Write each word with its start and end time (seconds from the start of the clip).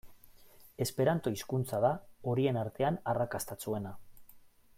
Esperanto 0.85 1.33
hizkuntza 1.35 1.83
da 1.85 1.93
horien 2.33 2.59
artean 2.63 3.01
arrakastatsuena. 3.15 3.95